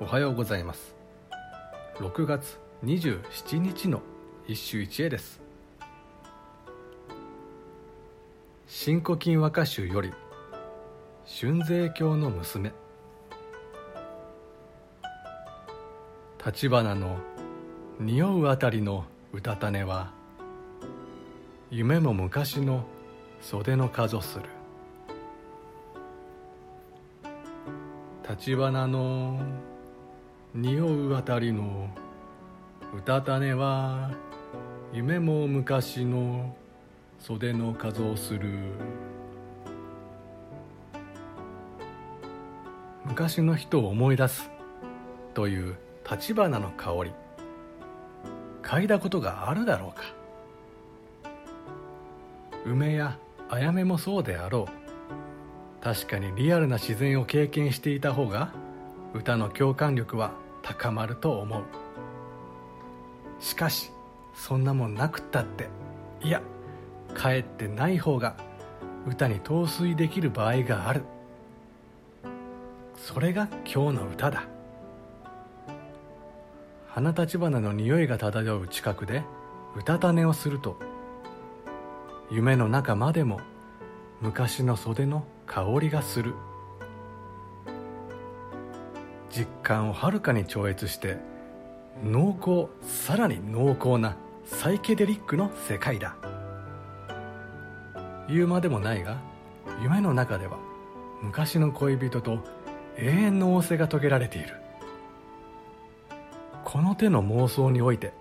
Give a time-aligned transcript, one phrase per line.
[0.00, 0.96] おはようございます。
[1.98, 4.02] 6月27日の
[4.48, 5.40] 一首一会です
[8.66, 10.12] 「新古今和歌集」より
[11.40, 12.72] 「春税教の娘」
[16.44, 17.18] 立花の
[18.00, 20.12] 匂うあたりのうたた寝は
[21.70, 22.84] 夢も昔の
[23.40, 24.44] 袖の数する。
[28.28, 29.38] 立花の
[30.56, 31.88] 匂うあたりの
[32.96, 34.12] うたた寝は
[34.92, 36.54] 夢も昔の
[37.18, 38.50] 袖の数をする。
[43.04, 44.48] 昔の人を思い出す
[45.34, 45.74] という
[46.08, 47.12] 立花の香り
[48.62, 50.04] 嗅いだことがあるだろうか。
[52.64, 53.18] 梅や
[53.50, 55.82] あやめもそうであろう。
[55.82, 58.52] 確かにリアルな自然を経験していた方が
[59.14, 61.62] 歌の共感力は高まると思う。
[63.38, 63.90] しかし
[64.34, 65.68] そんなもんなくったって。
[66.22, 66.40] いや
[67.12, 68.34] かえってない方が
[69.06, 71.04] 歌に陶酔できる場合がある。
[72.96, 74.44] それが今日の歌だ。
[76.88, 79.22] 花立花の匂いが漂う近くで
[79.76, 80.78] 歌種をすると
[82.30, 83.40] 夢の中までも
[84.20, 86.34] 昔の袖の香りがする。
[89.34, 91.16] 実感をはるかに超越して
[92.04, 96.14] 濃厚さらに濃厚なサイケデリックの世界だ。
[98.28, 99.18] 言うまでもないが
[99.82, 100.58] 夢の中では
[101.20, 102.38] 昔の恋人と
[102.96, 104.54] 永遠の仰せが遂げられている。
[106.64, 108.12] この手の妄想において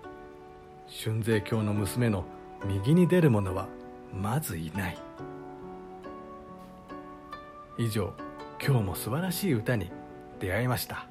[1.04, 2.26] 春税教の娘の
[2.66, 3.68] 右に出る者は
[4.12, 4.98] まずいない。
[7.78, 8.14] 以上
[8.66, 9.92] 今日も素晴らしい歌に
[10.44, 11.08] 出会いました。